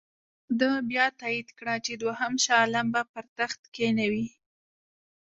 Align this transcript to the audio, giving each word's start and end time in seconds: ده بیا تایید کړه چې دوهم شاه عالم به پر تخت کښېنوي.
ده 0.59 0.69
بیا 0.89 1.05
تایید 1.19 1.49
کړه 1.57 1.75
چې 1.85 1.93
دوهم 2.01 2.33
شاه 2.43 2.61
عالم 2.63 2.87
به 2.93 3.01
پر 3.11 3.25
تخت 3.37 3.61
کښېنوي. 3.73 4.27